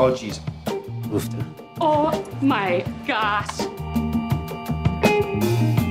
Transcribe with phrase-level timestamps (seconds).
[0.00, 0.38] Oh, jeez.
[1.80, 3.58] Oh my gosh.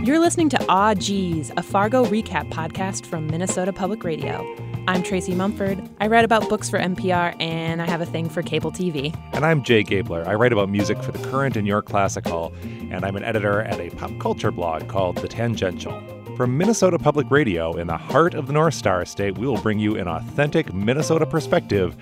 [0.08, 4.46] You're listening to ah Aw Geez, a Fargo recap podcast from Minnesota Public Radio.
[4.88, 5.90] I'm Tracy Mumford.
[6.00, 9.14] I write about books for NPR, and I have a thing for cable TV.
[9.34, 10.26] And I'm Jay Gabler.
[10.26, 13.78] I write about music for The Current and Your Classical, and I'm an editor at
[13.82, 16.02] a pop culture blog called The Tangential.
[16.38, 19.80] From Minnesota Public Radio in the heart of the North Star State, we will bring
[19.80, 21.98] you an authentic Minnesota perspective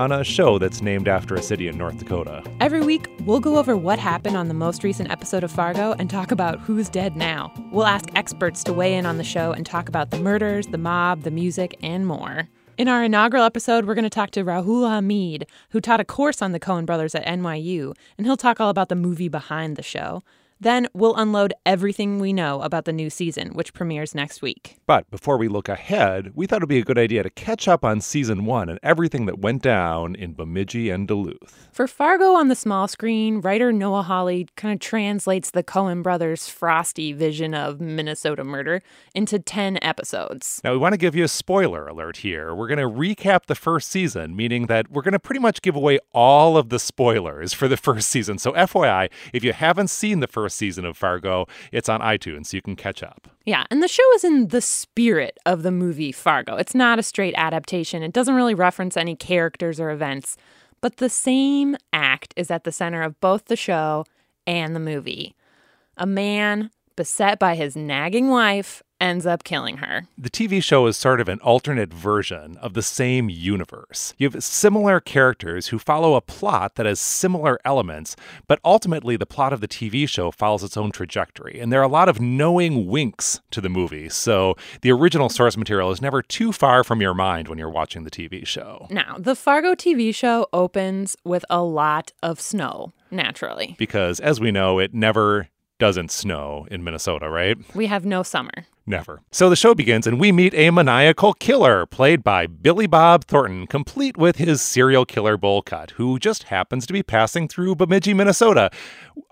[0.00, 2.42] on a show that's named after a city in North Dakota.
[2.58, 6.08] Every week, we'll go over what happened on the most recent episode of Fargo and
[6.08, 7.52] talk about who's dead now.
[7.70, 10.78] We'll ask experts to weigh in on the show and talk about the murders, the
[10.78, 12.48] mob, the music, and more.
[12.78, 16.40] In our inaugural episode, we're going to talk to Rahul Hamid, who taught a course
[16.40, 19.82] on the Coen brothers at NYU, and he'll talk all about the movie behind the
[19.82, 20.22] show.
[20.60, 24.76] Then we'll unload everything we know about the new season, which premieres next week.
[24.86, 27.82] But before we look ahead, we thought it'd be a good idea to catch up
[27.82, 31.68] on season one and everything that went down in Bemidji and Duluth.
[31.72, 36.46] For Fargo on the small screen, writer Noah Hawley kind of translates the Coen brothers'
[36.46, 38.82] frosty vision of Minnesota murder
[39.14, 40.60] into 10 episodes.
[40.62, 42.54] Now, we want to give you a spoiler alert here.
[42.54, 45.74] We're going to recap the first season, meaning that we're going to pretty much give
[45.74, 48.36] away all of the spoilers for the first season.
[48.36, 52.56] So, FYI, if you haven't seen the first season of Fargo, it's on iTunes, so
[52.56, 53.28] you can catch up.
[53.44, 56.56] Yeah, and the show is in the spirit of the movie Fargo.
[56.56, 60.36] It's not a straight adaptation, it doesn't really reference any characters or events,
[60.80, 64.04] but the same act is at the center of both the show
[64.46, 65.34] and the movie.
[65.96, 70.06] A man beset by his nagging wife ends up killing her.
[70.18, 74.14] The TV show is sort of an alternate version of the same universe.
[74.18, 79.26] You have similar characters who follow a plot that has similar elements, but ultimately the
[79.26, 81.58] plot of the TV show follows its own trajectory.
[81.58, 85.56] And there are a lot of knowing winks to the movie, so the original source
[85.56, 88.86] material is never too far from your mind when you're watching the TV show.
[88.90, 93.74] Now, the Fargo TV show opens with a lot of snow, naturally.
[93.78, 95.48] Because as we know, it never
[95.80, 97.56] doesn't snow in Minnesota, right?
[97.74, 98.66] We have no summer.
[98.86, 99.22] Never.
[99.32, 103.66] So the show begins, and we meet a maniacal killer played by Billy Bob Thornton,
[103.66, 108.14] complete with his serial killer bowl cut, who just happens to be passing through Bemidji,
[108.14, 108.70] Minnesota.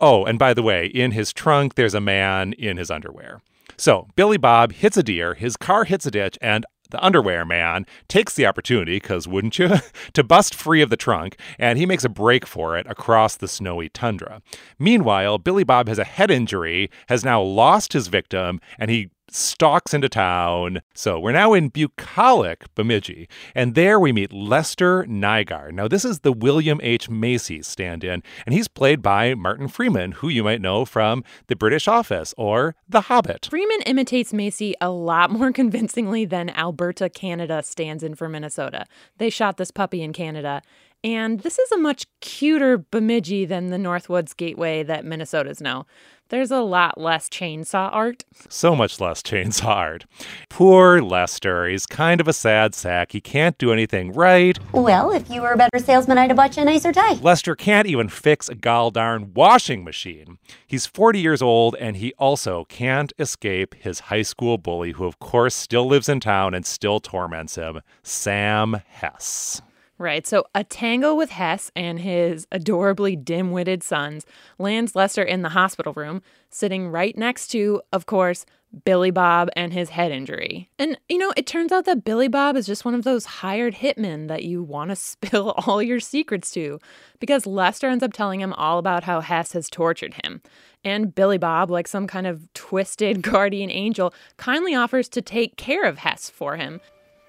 [0.01, 3.41] Oh, and by the way, in his trunk, there's a man in his underwear.
[3.77, 7.87] So Billy Bob hits a deer, his car hits a ditch, and the underwear man
[8.09, 9.71] takes the opportunity, because wouldn't you,
[10.13, 13.49] to bust free of the trunk, and he makes a break for it across the
[13.49, 14.43] snowy tundra.
[14.79, 19.95] Meanwhile, Billy Bob has a head injury, has now lost his victim, and he stalks
[19.95, 20.83] into town.
[20.95, 25.73] So we're now in bucolic Bemidji, and there we meet Lester Nygaard.
[25.73, 27.09] Now, this is the William H.
[27.09, 31.57] Macy stand in, and he's played by Martin Freeman, who you might know from The
[31.57, 33.49] British Office or The Hobbit.
[33.51, 38.87] Freeman imitates Macy a lot more convincingly than Alberta, Canada stands in for Minnesota.
[39.19, 40.63] They shot this puppy in Canada.
[41.05, 45.87] And this is a much cuter Bemidji than the Northwoods Gateway that Minnesotans know.
[46.31, 48.25] There's a lot less chainsaw art.
[48.51, 50.05] So much less chainsaw art.
[50.51, 51.67] Poor Lester.
[51.67, 53.13] He's kind of a sad sack.
[53.13, 54.59] He can't do anything right.
[54.73, 57.15] Well, if you were a better salesman, I'd have bought you a nicer tie.
[57.15, 60.39] Lester can't even fix a gall darn washing machine.
[60.67, 65.19] He's 40 years old, and he also can't escape his high school bully, who, of
[65.21, 69.63] course, still lives in town and still torments him Sam Hess.
[69.99, 70.25] Right.
[70.27, 74.25] So a tango with Hess and his adorably dim witted sons
[74.57, 78.47] lands Lester in the hospital room, sitting right next to, of course,
[78.85, 80.71] Billy Bob and his head injury.
[80.79, 83.77] And, you know, it turns out that Billy Bob is just one of those hired
[83.77, 86.79] hitmen that you want to spill all your secrets to,
[87.19, 90.43] because Lester ends up telling him all about how Hess has tortured him.
[90.85, 95.85] And Billy Bob, like some kind of twisted guardian angel, kindly offers to take care
[95.85, 96.81] of Hess for him.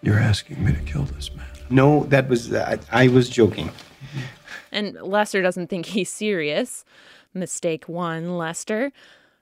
[0.02, 1.49] You're asking me to kill this man.
[1.70, 3.72] No, that was I, I was joking.
[4.72, 6.86] And Lester doesn't think he's serious.
[7.34, 8.92] Mistake one, Lester.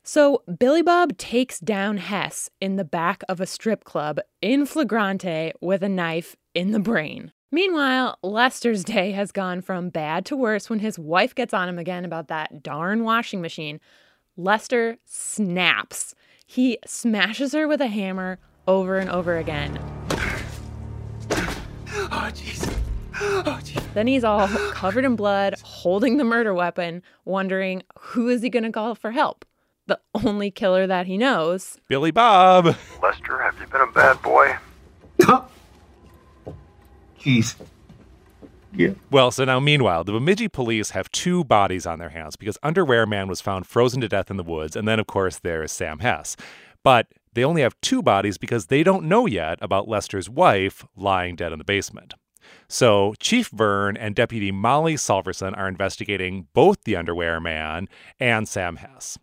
[0.03, 5.51] So Billy Bob takes down Hess in the back of a strip club in flagrante
[5.59, 7.33] with a knife in the brain.
[7.51, 11.79] Meanwhile, Lester's day has gone from bad to worse when his wife gets on him
[11.79, 13.79] again about that darn washing machine.
[14.35, 16.13] Lester snaps.
[16.45, 19.79] He smashes her with a hammer over and over again.
[22.27, 22.77] Oh, jeez.
[23.21, 23.93] Oh, jeez.
[23.93, 28.63] Then he's all covered in blood, holding the murder weapon, wondering who is he going
[28.65, 29.45] to call for help?
[29.85, 31.79] The only killer that he knows.
[31.87, 32.75] Billy Bob.
[33.01, 34.57] Lester, have you been a bad boy?
[37.21, 37.55] Jeez.
[38.73, 38.89] Yeah.
[39.09, 43.05] Well, so now, meanwhile, the Bemidji police have two bodies on their hands because Underwear
[43.05, 45.99] Man was found frozen to death in the woods, and then, of course, there's Sam
[45.99, 46.35] Hess.
[46.83, 51.35] But they only have two bodies because they don't know yet about Lester's wife lying
[51.35, 52.15] dead in the basement.
[52.67, 57.87] So Chief Vern and Deputy Molly Solverson are investigating both the underwear man
[58.19, 59.19] and Sam Hess.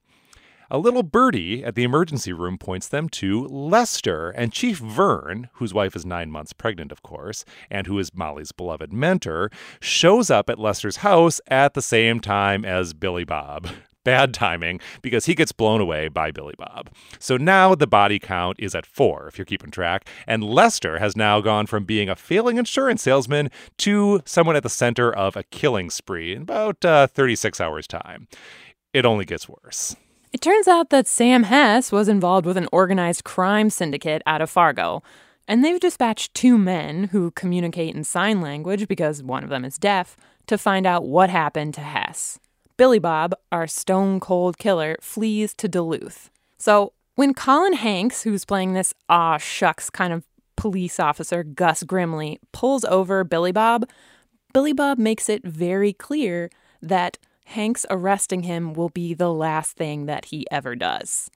[0.71, 5.75] A little birdie at the emergency room points them to Lester, and Chief Vern, whose
[5.75, 9.51] wife is nine months pregnant, of course, and who is Molly's beloved mentor,
[9.81, 13.69] shows up at Lester's house at the same time as Billy Bob.
[14.05, 16.91] Bad timing because he gets blown away by Billy Bob.
[17.19, 20.09] So now the body count is at four, if you're keeping track.
[20.27, 24.69] And Lester has now gone from being a failing insurance salesman to someone at the
[24.69, 28.29] center of a killing spree in about uh, 36 hours' time.
[28.93, 29.97] It only gets worse.
[30.35, 34.51] It turns out that Sam Hess was involved with an organized crime syndicate out of
[34.51, 35.03] Fargo.
[35.47, 39.79] And they've dispatched two men who communicate in sign language because one of them is
[39.79, 40.17] deaf
[40.47, 42.39] to find out what happened to Hess.
[42.77, 46.31] Billy Bob, our stone cold killer, flees to Duluth.
[46.59, 50.25] So when Colin Hanks, who's playing this aw shucks kind of
[50.57, 53.89] police officer, Gus Grimley, pulls over Billy Bob,
[54.53, 56.51] Billy Bob makes it very clear
[56.83, 61.31] that Hanks arresting him will be the last thing that he ever does.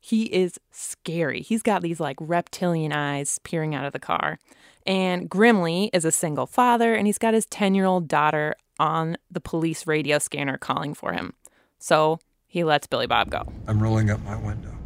[0.00, 1.42] He is scary.
[1.42, 4.38] He's got these like reptilian eyes peering out of the car.
[4.84, 9.16] And Grimley is a single father, and he's got his 10 year old daughter on
[9.30, 11.34] the police radio scanner calling for him.
[11.78, 13.52] So he lets Billy Bob go.
[13.66, 14.76] I'm rolling up my window.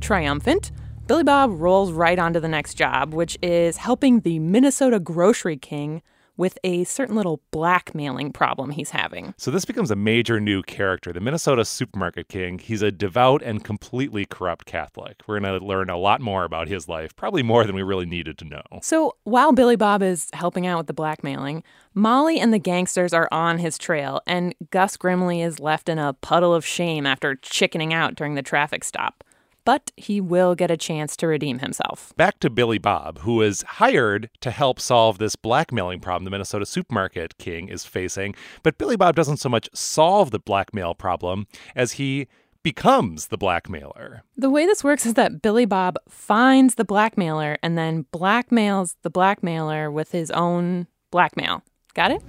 [0.00, 0.70] Triumphant,
[1.06, 6.02] Billy Bob rolls right onto the next job, which is helping the Minnesota grocery king
[6.36, 9.34] with a certain little blackmailing problem he's having.
[9.36, 12.58] So this becomes a major new character, the Minnesota supermarket king.
[12.58, 15.22] He's a devout and completely corrupt Catholic.
[15.26, 18.06] We're going to learn a lot more about his life, probably more than we really
[18.06, 18.62] needed to know.
[18.82, 21.62] So while Billy Bob is helping out with the blackmailing,
[21.94, 26.12] Molly and the gangsters are on his trail, and Gus Grimley is left in a
[26.14, 29.22] puddle of shame after chickening out during the traffic stop
[29.64, 32.12] but he will get a chance to redeem himself.
[32.16, 36.66] Back to Billy Bob, who is hired to help solve this blackmailing problem the Minnesota
[36.66, 38.34] supermarket king is facing.
[38.62, 42.28] But Billy Bob doesn't so much solve the blackmail problem as he
[42.62, 44.22] becomes the blackmailer.
[44.36, 49.10] The way this works is that Billy Bob finds the blackmailer and then blackmails the
[49.10, 51.62] blackmailer with his own blackmail.
[51.92, 52.22] Got it?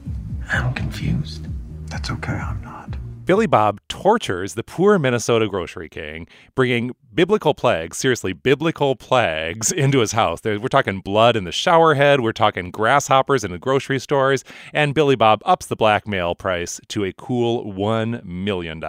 [0.52, 1.48] I'm confused.
[1.88, 2.96] That's okay, I'm not.
[3.26, 10.00] Billy Bob tortures the poor Minnesota grocery king, bringing biblical plagues, seriously, biblical plagues, into
[10.00, 10.42] his house.
[10.44, 14.44] We're talking blood in the shower head, we're talking grasshoppers in the grocery stores,
[14.74, 18.84] and Billy Bob ups the blackmail price to a cool $1 million.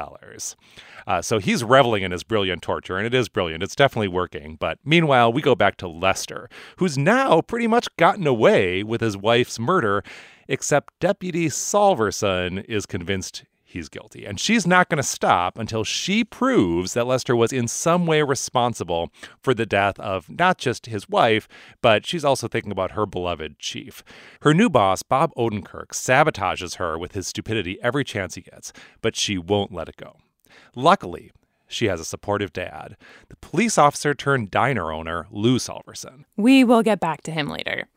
[1.07, 3.63] Uh, so he's reveling in his brilliant torture, and it is brilliant.
[3.63, 4.57] It's definitely working.
[4.57, 9.17] But meanwhile, we go back to Lester, who's now pretty much gotten away with his
[9.17, 10.05] wife's murder,
[10.47, 13.45] except Deputy Solverson is convinced
[13.77, 14.25] he's guilty.
[14.25, 18.23] And she's not going to stop until she proves that Lester was in some way
[18.23, 21.47] responsible for the death of not just his wife,
[21.83, 24.03] but she's also thinking about her beloved chief.
[24.41, 29.15] Her new boss, Bob Odenkirk, sabotages her with his stupidity every chance he gets, but
[29.15, 30.17] she won't let it go.
[30.75, 31.31] Luckily,
[31.69, 32.97] she has a supportive dad,
[33.29, 36.25] the police officer turned diner owner, Lou Solverson.
[36.37, 37.89] We will get back to him later.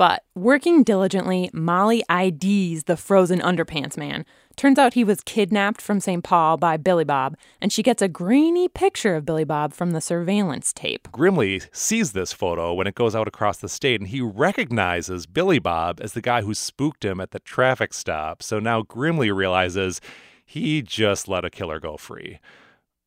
[0.00, 4.24] But working diligently, Molly IDs the frozen underpants man.
[4.56, 6.24] Turns out he was kidnapped from St.
[6.24, 10.00] Paul by Billy Bob, and she gets a grainy picture of Billy Bob from the
[10.00, 11.06] surveillance tape.
[11.12, 15.58] Grimley sees this photo when it goes out across the state, and he recognizes Billy
[15.58, 18.42] Bob as the guy who spooked him at the traffic stop.
[18.42, 20.00] So now Grimley realizes
[20.46, 22.38] he just let a killer go free.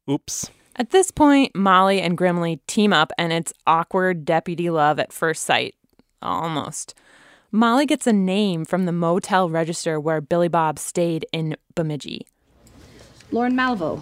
[0.07, 0.51] Oops.
[0.75, 5.41] At this point, Molly and Grimley team up, and it's awkward deputy love at first
[5.41, 5.73] sight.
[6.23, 6.95] Almost.
[7.51, 12.25] Molly gets a name from the motel register where Billy Bob stayed in Bemidji.
[13.31, 14.01] Lauren Malvo.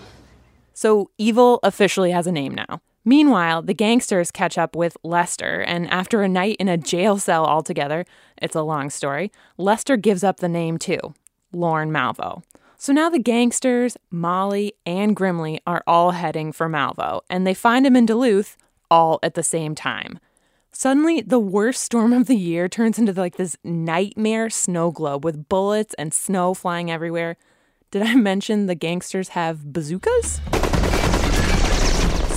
[0.74, 2.82] So evil officially has a name now.
[3.04, 7.46] Meanwhile, the gangsters catch up with Lester, and after a night in a jail cell
[7.46, 8.06] altogether,
[8.38, 11.13] it's a long story, Lester gives up the name too
[11.51, 12.44] Lauren Malvo.
[12.78, 17.86] So now the gangsters, Molly, and Grimley are all heading for Malvo, and they find
[17.86, 18.56] him in Duluth
[18.90, 20.20] all at the same time.
[20.74, 25.50] Suddenly, the worst storm of the year turns into like this nightmare snow globe with
[25.50, 27.36] bullets and snow flying everywhere.
[27.92, 30.40] Did I mention the gangsters have bazookas?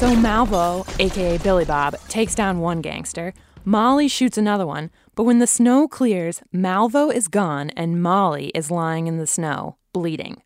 [0.00, 3.32] So Malvo, aka Billy Bob, takes down one gangster.
[3.64, 8.70] Molly shoots another one, but when the snow clears, Malvo is gone and Molly is
[8.70, 10.42] lying in the snow, bleeding.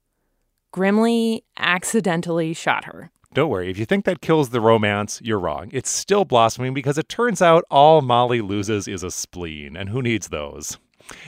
[0.73, 3.11] Grimley accidentally shot her.
[3.39, 5.71] Don't worry, if you think that kills the romance, you're wrong.
[5.73, 10.03] It's still blossoming because it turns out all Molly loses is a spleen, and who
[10.03, 10.77] needs those?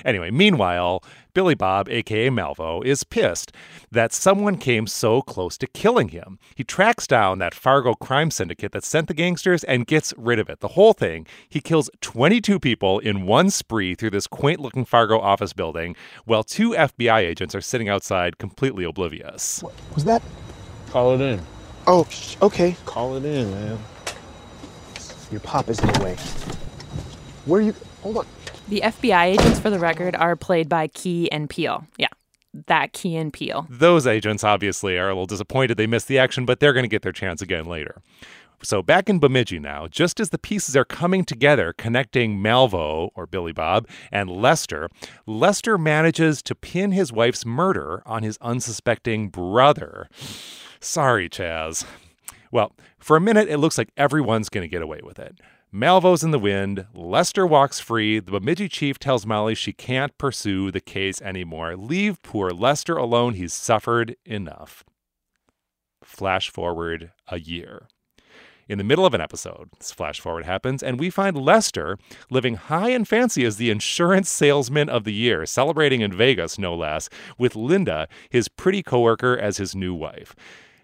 [0.04, 3.52] Anyway, meanwhile, Billy Bob, aka Malvo, is pissed
[3.92, 6.40] that someone came so close to killing him.
[6.56, 10.50] He tracks down that Fargo crime syndicate that sent the gangsters and gets rid of
[10.50, 10.58] it.
[10.58, 11.28] The whole thing.
[11.48, 16.42] He kills 22 people in one spree through this quaint looking Fargo office building while
[16.42, 19.62] two FBI agents are sitting outside completely oblivious.
[19.94, 20.22] Was that?
[20.88, 21.40] Call it in.
[21.86, 22.06] Oh,
[22.42, 22.76] okay.
[22.86, 23.78] Call it in, man.
[25.30, 26.16] Your pop is in the way.
[27.46, 27.74] Where are you?
[28.02, 28.26] Hold on.
[28.68, 31.86] The FBI agents, for the record, are played by Key and Peele.
[31.96, 32.08] Yeah,
[32.66, 33.66] that Key and Peele.
[33.68, 36.88] Those agents obviously are a little disappointed they missed the action, but they're going to
[36.88, 38.02] get their chance again later.
[38.62, 43.26] So back in Bemidji now, just as the pieces are coming together, connecting Malvo, or
[43.26, 44.88] Billy Bob, and Lester,
[45.26, 50.08] Lester manages to pin his wife's murder on his unsuspecting brother.
[50.80, 51.84] Sorry, Chaz.
[52.50, 55.38] Well, for a minute, it looks like everyone's going to get away with it.
[55.72, 56.86] Malvo's in the wind.
[56.94, 58.18] Lester walks free.
[58.18, 61.76] The Bemidji chief tells Molly she can't pursue the case anymore.
[61.76, 63.34] Leave poor Lester alone.
[63.34, 64.82] He's suffered enough.
[66.02, 67.86] Flash forward a year.
[68.68, 71.98] In the middle of an episode, this flash forward happens, and we find Lester
[72.30, 76.74] living high and fancy as the insurance salesman of the year, celebrating in Vegas, no
[76.74, 80.36] less, with Linda, his pretty coworker, as his new wife.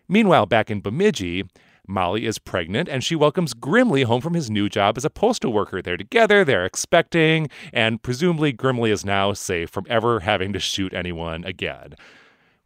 [0.08, 1.44] Meanwhile, back in Bemidji,
[1.88, 5.52] Molly is pregnant and she welcomes Grimley home from his new job as a postal
[5.52, 5.80] worker.
[5.80, 10.92] They're together, they're expecting, and presumably Grimley is now safe from ever having to shoot
[10.92, 11.94] anyone again.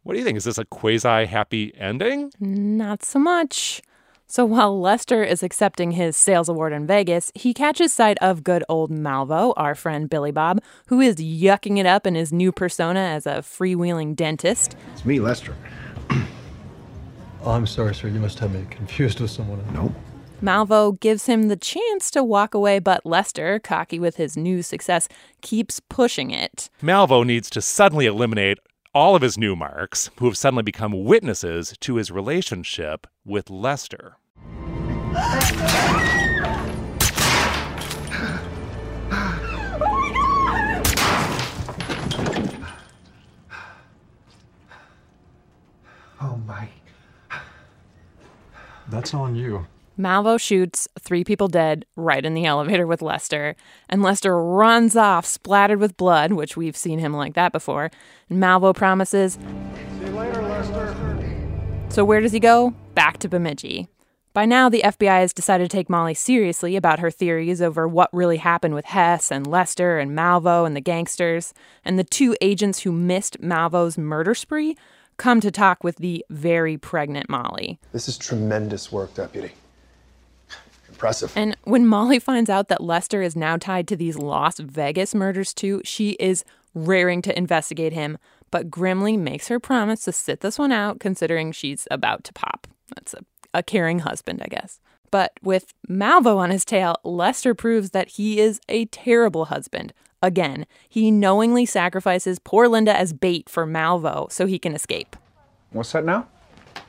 [0.03, 0.37] What do you think?
[0.37, 2.31] Is this a quasi happy ending?
[2.39, 3.81] Not so much.
[4.25, 8.63] So while Lester is accepting his sales award in Vegas, he catches sight of good
[8.69, 13.01] old Malvo, our friend Billy Bob, who is yucking it up in his new persona
[13.01, 14.77] as a freewheeling dentist.
[14.93, 15.53] It's me, Lester.
[17.43, 18.07] Oh, I'm sorry, sir.
[18.07, 19.71] You must have me confused with someone else.
[19.73, 19.93] Nope.
[20.43, 25.07] Malvo gives him the chance to walk away, but Lester, cocky with his new success,
[25.41, 26.69] keeps pushing it.
[26.81, 28.57] Malvo needs to suddenly eliminate
[28.93, 34.17] all of his new marks, who have suddenly become witnesses to his relationship with Lester.
[46.23, 46.69] Oh my.
[48.91, 49.65] That's on you.
[49.97, 53.55] Malvo shoots three people dead right in the elevator with Lester,
[53.89, 57.89] and Lester runs off splattered with blood, which we've seen him like that before.
[58.29, 59.33] And Malvo promises.
[59.33, 61.87] See you later, Lester.
[61.89, 62.73] So where does he go?
[62.95, 63.87] Back to Bemidji.
[64.33, 68.09] By now, the FBI has decided to take Molly seriously about her theories over what
[68.13, 71.53] really happened with Hess and Lester and Malvo and the gangsters.
[71.83, 74.77] And the two agents who missed Malvo's murder spree
[75.21, 77.79] come to talk with the very pregnant Molly.
[77.91, 79.51] This is tremendous work, Deputy.
[80.89, 81.31] Impressive.
[81.35, 85.53] And when Molly finds out that Lester is now tied to these Las Vegas murders
[85.53, 88.17] too, she is raring to investigate him.
[88.49, 92.67] But Grimley makes her promise to sit this one out, considering she's about to pop.
[92.95, 93.19] That's a,
[93.53, 94.79] a caring husband, I guess.
[95.11, 99.93] But with Malvo on his tail, Lester proves that he is a terrible husband.
[100.21, 105.15] Again, he knowingly sacrifices poor Linda as bait for Malvo so he can escape.
[105.71, 106.27] What's that now?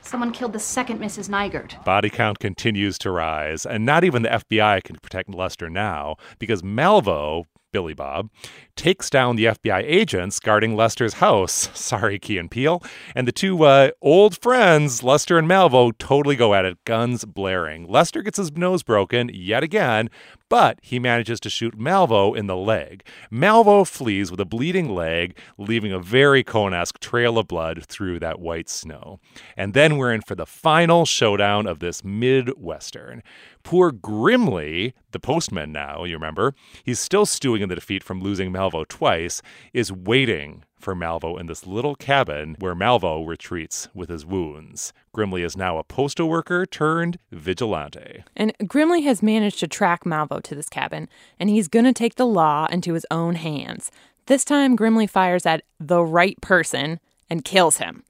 [0.01, 1.29] Someone killed the second Mrs.
[1.29, 1.83] Nygaard.
[1.85, 6.61] Body count continues to rise, and not even the FBI can protect Lester now because
[6.61, 8.29] Malvo, Billy Bob,
[8.77, 11.69] takes down the FBI agents guarding Lester's house.
[11.77, 12.81] Sorry, Key and Peele.
[13.13, 17.85] And the two uh, old friends, Lester and Malvo, totally go at it, guns blaring.
[17.89, 20.09] Lester gets his nose broken yet again,
[20.53, 23.03] but he manages to shoot Malvo in the leg.
[23.31, 28.39] Malvo flees with a bleeding leg, leaving a very Coen-esque trail of blood through that
[28.39, 29.19] white snow.
[29.57, 33.23] And then we're in for the final showdown of this Midwestern.
[33.63, 38.53] Poor Grimley, the postman now, you remember, he's still stewing in the defeat from losing
[38.53, 39.41] Malvo twice,
[39.73, 44.93] is waiting for Malvo in this little cabin where Malvo retreats with his wounds.
[45.15, 48.23] Grimley is now a postal worker turned vigilante.
[48.35, 51.07] And Grimley has managed to track Malvo to this cabin,
[51.39, 53.89] and he's going to take the law into his own hands.
[54.25, 56.99] This time, Grimley fires at the right person
[57.29, 58.03] and kills him.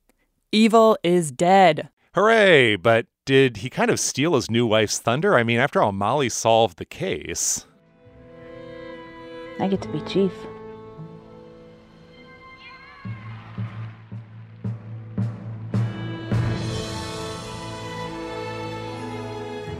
[0.51, 1.89] Evil is dead.
[2.13, 2.75] Hooray!
[2.75, 5.35] But did he kind of steal his new wife's thunder?
[5.35, 7.65] I mean, after all, Molly solved the case.
[9.59, 10.33] I get to be chief.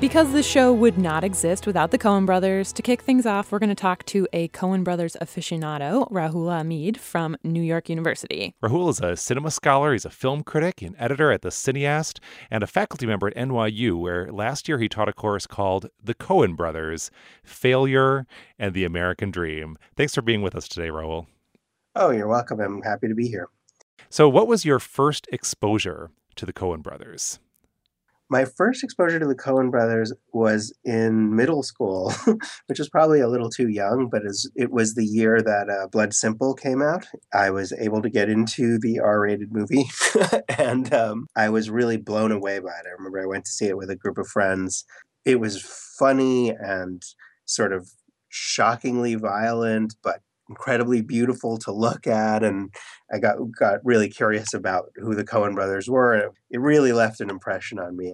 [0.04, 3.60] Because the show would not exist without the Coen brothers, to kick things off, we're
[3.60, 8.54] going to talk to a Coen brothers aficionado, Rahul Hamid from New York University.
[8.62, 12.20] Rahul is a cinema scholar, he's a film critic, an editor at the Cineaste,
[12.52, 16.16] and a faculty member at NYU, where last year he taught a course called The
[16.16, 17.10] Coen Brothers
[17.46, 18.28] Failure
[18.60, 19.78] and the American Dream.
[19.96, 21.28] Thanks for being with us today, Rahul.
[21.96, 22.60] Oh, you're welcome.
[22.60, 23.48] I'm happy to be here.
[24.10, 27.40] So, what was your first exposure to the Coen brothers?
[28.30, 32.12] My first exposure to the Coen brothers was in middle school,
[32.68, 34.24] which was probably a little too young, but
[34.56, 37.06] it was the year that uh, Blood Simple came out.
[37.34, 39.86] I was able to get into the R rated movie,
[40.58, 42.88] and um, I was really blown away by it.
[42.88, 44.86] I remember I went to see it with a group of friends.
[45.26, 45.62] It was
[46.00, 47.04] funny and
[47.46, 47.90] sort of
[48.30, 50.22] shockingly violent, but
[50.54, 52.72] incredibly beautiful to look at and
[53.12, 57.22] I got got really curious about who the Coen brothers were and it really left
[57.22, 58.14] an impression on me.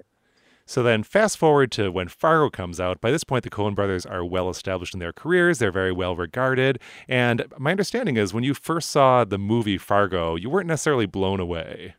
[0.65, 3.01] So then fast forward to when Fargo comes out.
[3.01, 6.15] By this point the Coen brothers are well established in their careers, they're very well
[6.15, 6.79] regarded,
[7.09, 11.41] and my understanding is when you first saw the movie Fargo, you weren't necessarily blown
[11.41, 11.95] away.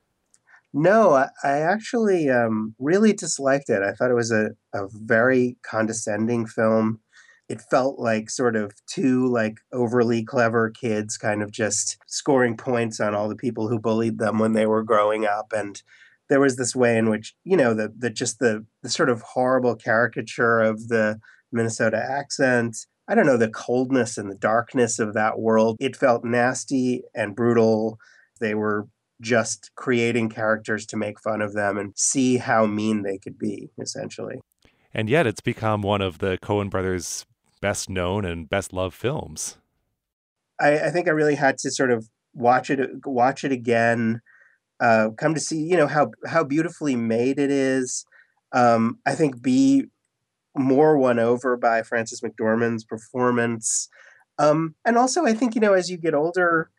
[0.73, 3.83] No, I, I actually um, really disliked it.
[3.83, 7.01] I thought it was a, a very condescending film
[7.51, 13.01] it felt like sort of two like overly clever kids kind of just scoring points
[13.01, 15.83] on all the people who bullied them when they were growing up and
[16.29, 19.21] there was this way in which you know the, the just the, the sort of
[19.23, 21.19] horrible caricature of the
[21.51, 26.25] minnesota accent i don't know the coldness and the darkness of that world it felt
[26.25, 27.99] nasty and brutal.
[28.41, 28.89] They were
[29.21, 33.71] just creating characters to make fun of them and see how mean they could be
[33.79, 34.41] essentially.
[34.93, 37.25] And yet it's become one of the Coen brothers'
[37.61, 39.57] best known and best loved films.
[40.61, 44.21] I, I think I really had to sort of watch it watch it again,
[44.81, 48.05] uh, come to see you know how how beautifully made it is.
[48.53, 49.87] Um, I think be
[50.57, 53.89] more won over by Frances McDormand's performance,
[54.39, 56.71] um, and also I think you know as you get older,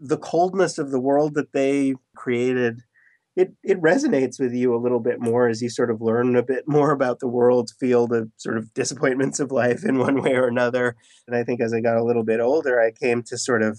[0.00, 2.82] the coldness of the world that they created
[3.38, 6.42] it it resonates with you a little bit more as you sort of learn a
[6.42, 10.32] bit more about the world, feel the sort of disappointments of life in one way
[10.32, 10.96] or another.
[11.28, 13.78] And I think as I got a little bit older, I came to sort of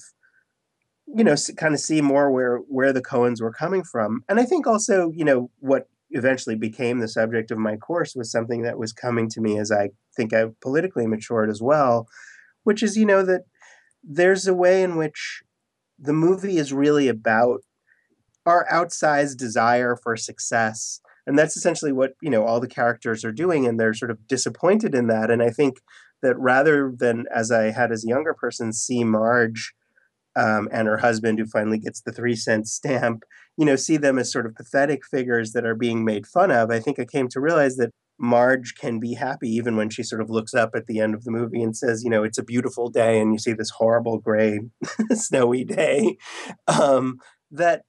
[1.05, 4.23] you know kind of see more where where the Coens were coming from.
[4.29, 8.31] And I think also, you know, what eventually became the subject of my course was
[8.31, 12.07] something that was coming to me as I think I politically matured as well,
[12.63, 13.41] which is, you know, that
[14.01, 15.43] there's a way in which
[15.99, 17.59] the movie is really about
[18.50, 21.00] our outsized desire for success.
[21.25, 24.27] And that's essentially what you know all the characters are doing and they're sort of
[24.27, 25.29] disappointed in that.
[25.31, 25.77] And i think
[26.22, 29.74] that rather than as i had as a younger person see marge
[30.35, 33.24] um, and her husband who finally gets the three cent stamp
[33.57, 36.72] you know see them as sort of pathetic figures that are being made fun of
[36.72, 40.22] i think i came to realize that marge can be happy even when she sort
[40.22, 42.44] of looks up at the end of the movie and says you know it's a
[42.44, 44.59] beautiful day and you see this horrible gray
[45.14, 46.18] snowy day.
[46.68, 47.20] Um,
[47.51, 47.83] that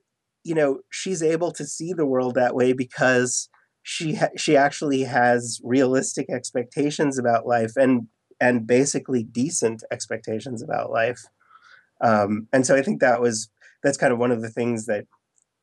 [0.45, 3.49] you know she's able to see the world that way because
[3.83, 8.09] she ha- she actually has realistic expectations about life and
[8.41, 11.21] and basically decent expectations about life.
[12.01, 13.51] Um, and so i think that was
[13.83, 15.05] that's kind of one of the things that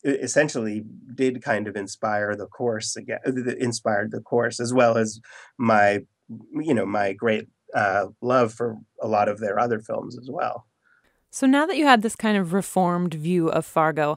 [0.03, 0.83] essentially
[1.15, 3.19] did kind of inspire the course again
[3.59, 5.19] inspired the course as well as
[5.57, 6.01] my
[6.53, 10.65] you know my great uh, love for a lot of their other films as well.
[11.29, 14.15] So now that you had this kind of reformed view of fargo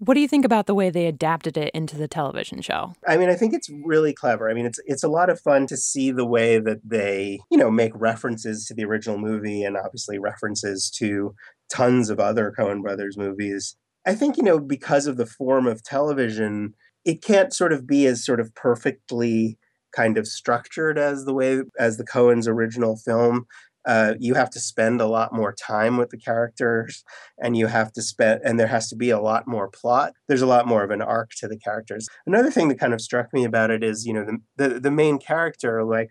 [0.00, 2.94] what do you think about the way they adapted it into the television show?
[3.06, 4.50] I mean, I think it's really clever.
[4.50, 7.58] I mean, it's it's a lot of fun to see the way that they, you
[7.58, 11.34] know, make references to the original movie and obviously references to
[11.70, 13.76] tons of other Coen brothers movies.
[14.06, 16.72] I think, you know, because of the form of television,
[17.04, 19.58] it can't sort of be as sort of perfectly
[19.94, 23.46] kind of structured as the way as the Coen's original film
[23.86, 27.02] uh, you have to spend a lot more time with the characters
[27.38, 30.12] and you have to spend and there has to be a lot more plot.
[30.28, 32.06] There's a lot more of an arc to the characters.
[32.26, 34.90] Another thing that kind of struck me about it is you know the the, the
[34.90, 36.10] main character like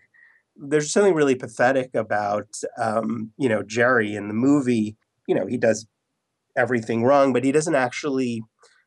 [0.56, 4.96] there's something really pathetic about um, you know jerry in the movie.
[5.26, 5.86] You know he does
[6.56, 8.42] everything wrong but he doesn't actually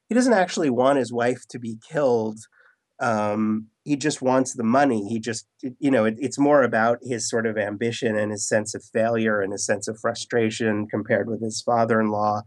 [0.10, 2.39] he doesn't actually want his wife to be killed
[3.00, 5.08] um, he just wants the money.
[5.08, 8.74] He just, you know, it, it's more about his sort of ambition and his sense
[8.74, 12.43] of failure and his sense of frustration compared with his father in law.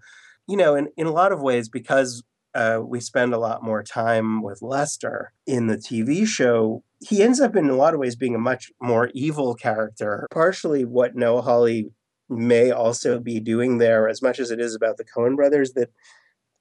[0.49, 2.22] You know, in, in a lot of ways, because
[2.55, 7.40] uh, we spend a lot more time with Lester in the TV show, he ends
[7.40, 10.27] up in a lot of ways being a much more evil character.
[10.33, 11.90] Partially what Noah Hawley
[12.31, 15.90] may also be doing there, as much as it is about the Coen brothers, that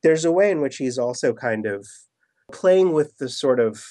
[0.03, 1.87] there's a way in which he's also kind of
[2.51, 3.85] playing with the sort of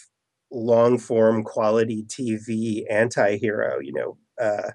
[0.50, 4.70] long form quality TV anti hero, you know, uh,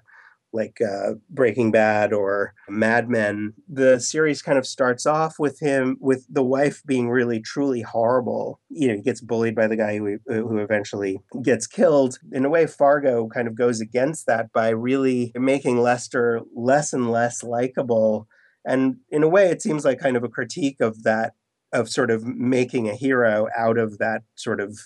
[0.52, 3.54] like uh, Breaking Bad or Mad Men.
[3.68, 8.60] The series kind of starts off with him, with the wife being really truly horrible.
[8.68, 12.18] You know, he gets bullied by the guy who, who eventually gets killed.
[12.32, 17.10] In a way, Fargo kind of goes against that by really making Lester less and
[17.10, 18.26] less likable
[18.64, 21.34] and in a way, it seems like kind of a critique of that
[21.72, 24.78] of sort of making a hero out of that sort of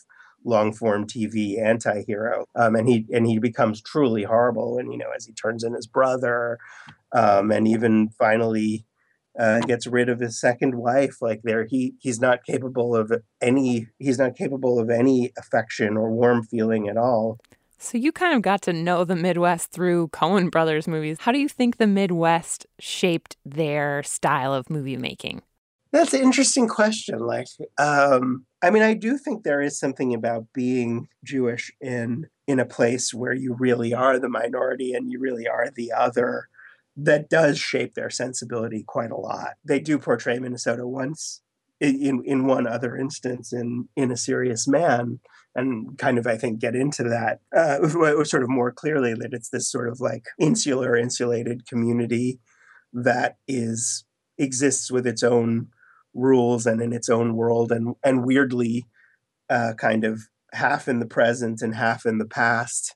[0.45, 2.47] long form TV anti-hero.
[2.55, 5.75] Um, and he and he becomes truly horrible and you know as he turns in
[5.75, 6.59] his brother
[7.13, 8.85] um, and even finally
[9.39, 13.89] uh, gets rid of his second wife like there he he's not capable of any
[13.99, 17.39] he's not capable of any affection or warm feeling at all.
[17.79, 21.19] So you kind of got to know the Midwest through Coen Brothers movies.
[21.21, 25.43] How do you think the Midwest shaped their style of movie making?
[25.93, 27.19] That's an interesting question.
[27.19, 27.47] Like,
[27.79, 32.64] um, I mean, I do think there is something about being Jewish in in a
[32.64, 36.48] place where you really are the minority and you really are the other
[36.96, 39.55] that does shape their sensibility quite a lot.
[39.64, 41.42] They do portray Minnesota once
[41.79, 45.20] in in one other instance in in a serious man
[45.55, 47.87] and kind of I think get into that uh,
[48.24, 52.40] sort of more clearly that it's this sort of like insular insulated community
[52.94, 54.05] that is
[54.38, 55.68] exists with its own
[56.14, 58.85] rules and in its own world and and weirdly
[59.50, 60.22] uh, kind of
[60.53, 62.94] half in the present and half in the past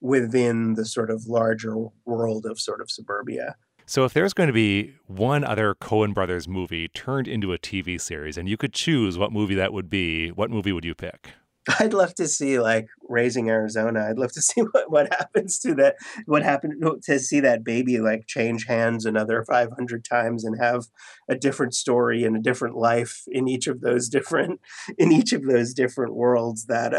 [0.00, 3.56] within the sort of larger world of sort of suburbia.
[3.86, 8.00] So, if there's going to be one other Coen Brothers movie turned into a TV
[8.00, 11.32] series, and you could choose what movie that would be, what movie would you pick?
[11.78, 14.06] I'd love to see like raising Arizona.
[14.08, 15.96] I'd love to see what, what happens to that.
[16.26, 20.86] What happened to see that baby like change hands another 500 times and have
[21.28, 24.60] a different story and a different life in each of those different
[24.98, 26.66] in each of those different worlds.
[26.66, 26.90] That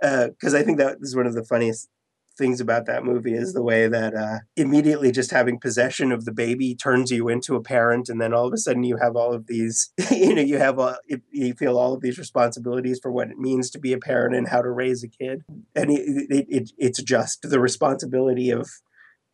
[0.00, 1.88] because uh, uh, I think that is one of the funniest
[2.36, 6.32] things about that movie is the way that uh, immediately just having possession of the
[6.32, 9.32] baby turns you into a parent, and then all of a sudden you have all
[9.32, 10.96] of these, you know, you have all,
[11.30, 14.48] you feel all of these responsibilities for what it means to be a parent and
[14.48, 15.42] how to raise a kid,
[15.74, 18.68] and it, it, it it's just the responsibility of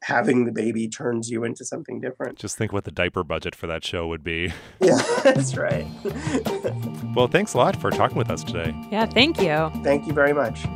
[0.03, 2.39] having the baby turns you into something different.
[2.39, 4.53] Just think what the diaper budget for that show would be.
[4.81, 5.87] Yeah, that's right.
[7.15, 8.75] well, thanks a lot for talking with us today.
[8.91, 9.71] Yeah, thank you.
[9.85, 10.67] Thank you very much.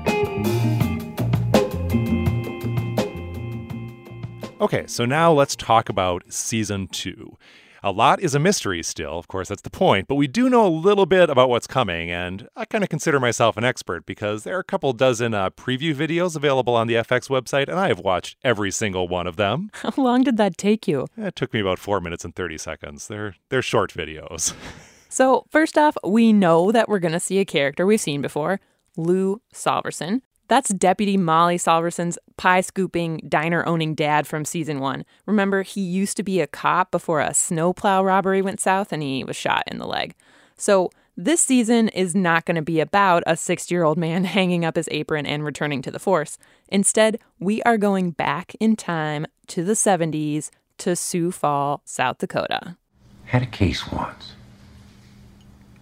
[4.59, 7.37] Okay, so now let's talk about season two.
[7.83, 10.67] A lot is a mystery still, of course, that's the point, but we do know
[10.67, 14.45] a little bit about what's coming, and I kind of consider myself an expert because
[14.45, 17.89] there are a couple dozen uh, preview videos available on the FX website, and I
[17.89, 19.71] have watched every single one of them.
[19.75, 21.07] How long did that take you?
[21.19, 23.09] It took me about four minutes and 30 seconds.
[23.09, 24.55] They're, they're short videos.
[25.11, 28.59] so, first off, we know that we're going to see a character we've seen before
[28.97, 30.23] Lou Solverson.
[30.49, 35.05] That's Deputy Molly Solverson's pie scooping, diner owning dad from season one.
[35.27, 39.25] Remember, he used to be a cop before a snowplow robbery went south and he
[39.25, 40.15] was shot in the leg.
[40.57, 44.65] So, this season is not going to be about a 60 year old man hanging
[44.65, 46.37] up his apron and returning to the force.
[46.69, 52.77] Instead, we are going back in time to the 70s to Sioux Falls, South Dakota.
[53.25, 54.35] Had a case once.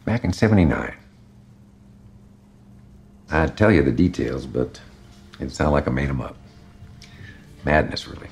[0.05, 0.95] Back in 79.
[3.31, 4.81] I'd tell you the details, but
[5.39, 6.37] it'd sound like I made them up.
[7.65, 8.29] Madness, really.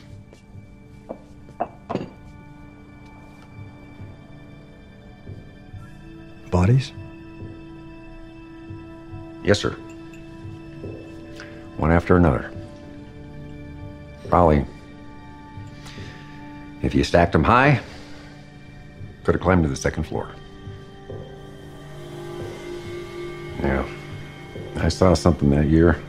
[6.50, 6.92] Bodies?
[9.42, 9.70] Yes, sir.
[11.78, 12.52] One after another.
[14.28, 14.64] Probably,
[16.83, 17.81] if you stacked them high,
[19.24, 20.31] could have climbed to the second floor.
[23.61, 23.88] Yeah.
[24.83, 26.03] I saw something that year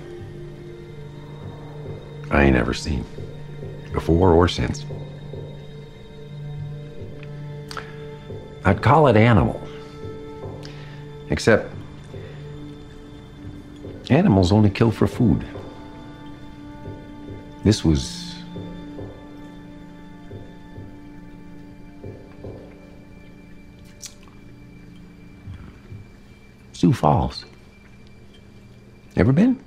[2.31, 3.05] I ain't ever seen
[3.91, 4.83] before or since.
[8.65, 9.61] I'd call it animal.
[11.29, 11.71] Except
[14.09, 15.45] animals only kill for food.
[17.63, 18.33] This was
[26.71, 27.45] Sioux Falls.
[29.15, 29.63] Ever been?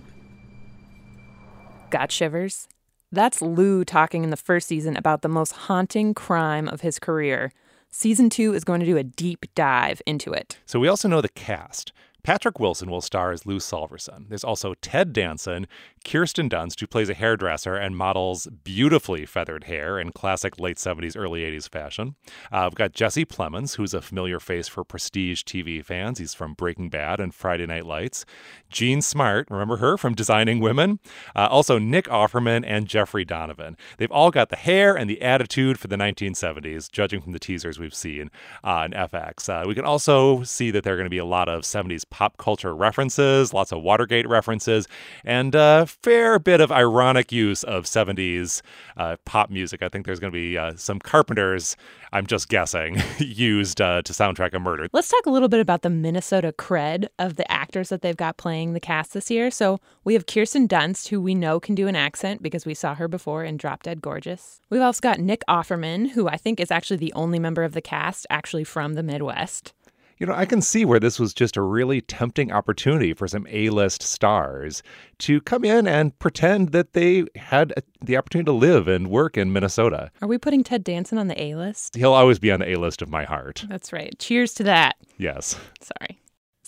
[1.91, 2.67] Got shivers?
[3.13, 7.53] That's Lou talking in the first season about the most haunting crime of his career.
[7.89, 10.59] Season two is going to do a deep dive into it.
[10.67, 11.93] So we also know the cast.
[12.27, 14.29] Patrick Wilson will star as Lou Solverson.
[14.29, 15.69] There's also Ted Danson,
[16.05, 21.17] Kirsten Dunst, who plays a hairdresser and models beautifully feathered hair in classic late 70s,
[21.17, 22.17] early 80s fashion.
[22.51, 26.19] Uh, we've got Jesse Plemons, who's a familiar face for prestige TV fans.
[26.19, 28.25] He's from Breaking Bad and Friday Night Lights.
[28.71, 30.99] Jean Smart, remember her from Designing Women?
[31.37, 33.77] Uh, also, Nick Offerman and Jeffrey Donovan.
[33.99, 37.79] They've all got the hair and the attitude for the 1970s, judging from the teasers
[37.79, 38.33] we've seen
[38.65, 39.49] on FX.
[39.49, 42.03] Uh, we can also see that there are going to be a lot of 70s
[42.17, 44.89] pop culture references, lots of Watergate references,
[45.23, 48.63] and a fair bit of ironic use of 70s
[48.97, 49.83] uh, pop music.
[49.83, 51.77] I think there's going to be uh, some Carpenters,
[52.15, 54.89] I'm just guessing, used uh, to soundtrack a murder.
[54.95, 58.39] Let's talk a little bit about the Minnesota cred of the actors that they've got
[58.39, 59.51] playing the cast this year.
[59.51, 62.95] So we have Kirsten Dunst, who we know can do an accent because we saw
[62.95, 64.63] her before in Drop Dead Gorgeous.
[64.71, 67.83] We've also got Nick Offerman, who I think is actually the only member of the
[67.83, 69.75] cast actually from the Midwest.
[70.19, 73.47] You know, I can see where this was just a really tempting opportunity for some
[73.51, 74.83] A list stars
[75.19, 79.53] to come in and pretend that they had the opportunity to live and work in
[79.53, 80.11] Minnesota.
[80.23, 81.97] Are we putting Ted Danson on the A list?
[81.97, 83.67] He'll always be on the A list of my heart.
[83.69, 84.19] That's right.
[84.19, 84.97] Cheers to that.
[85.19, 85.59] Yes.
[85.83, 86.19] Sorry.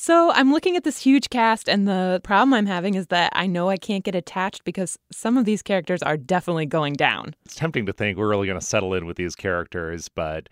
[0.00, 3.48] So I'm looking at this huge cast, and the problem I'm having is that I
[3.48, 7.34] know I can't get attached because some of these characters are definitely going down.
[7.44, 10.48] It's tempting to think we're really going to settle in with these characters, but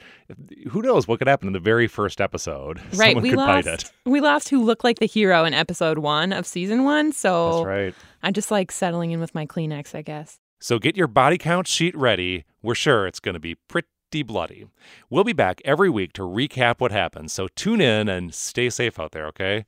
[0.69, 2.81] who knows what could happen in the very first episode?
[2.97, 3.67] Right, Someone we could lost.
[3.67, 3.93] bite it.
[4.05, 7.67] We lost who looked like the hero in episode one of season one, so That's
[7.67, 7.95] right.
[8.25, 10.41] I just like settling in with my Kleenex, I guess.
[10.59, 12.47] So get your body count sheet ready.
[12.63, 14.67] We're sure it's going to be pretty bloody.
[15.11, 18.99] We'll be back every week to recap what happens, so tune in and stay safe
[18.99, 19.67] out there, okay?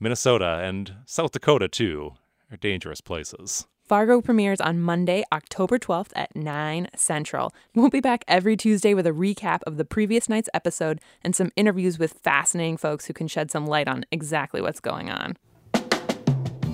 [0.00, 2.12] Minnesota and South Dakota, too,
[2.50, 3.66] are dangerous places.
[3.84, 7.52] Fargo premieres on Monday, October 12th at 9 Central.
[7.74, 11.50] We'll be back every Tuesday with a recap of the previous night's episode and some
[11.56, 15.36] interviews with fascinating folks who can shed some light on exactly what's going on.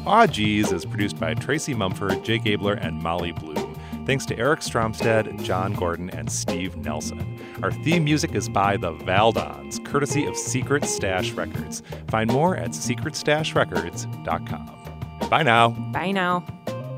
[0.07, 3.67] Aw Geez is produced by Tracy Mumford, Jay Gabler, and Molly Bloom.
[4.09, 7.38] Thanks to Eric Stromstad, John Gordon, and Steve Nelson.
[7.62, 11.83] Our theme music is by the Valdons, courtesy of Secret Stash Records.
[12.09, 15.29] Find more at secretstashrecords.com.
[15.29, 15.68] Bye now.
[15.92, 16.42] Bye now.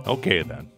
[0.06, 0.69] Okay then.